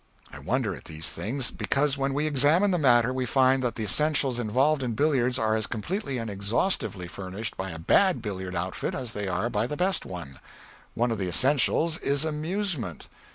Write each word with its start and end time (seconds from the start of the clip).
I 0.33 0.39
wonder 0.39 0.73
at 0.73 0.85
these 0.85 1.09
things, 1.11 1.51
because 1.51 1.95
when 1.95 2.15
we 2.15 2.25
examine 2.25 2.71
the 2.71 2.79
matter 2.79 3.13
we 3.13 3.27
find 3.27 3.61
that 3.61 3.75
the 3.75 3.83
essentials 3.83 4.39
involved 4.39 4.81
in 4.81 4.93
billiards 4.93 5.37
are 5.37 5.55
as 5.55 5.67
competently 5.67 6.17
and 6.17 6.27
exhaustively 6.27 7.07
furnished 7.07 7.55
by 7.55 7.69
a 7.69 7.77
bad 7.77 8.19
billiard 8.19 8.55
outfit 8.55 8.95
as 8.95 9.13
they 9.13 9.27
are 9.27 9.47
by 9.47 9.67
the 9.67 9.77
best 9.77 10.03
one. 10.03 10.39
One 10.95 11.11
of 11.11 11.19
the 11.19 11.29
essentials 11.29 11.99
is 11.99 12.25
amusement. 12.25 13.09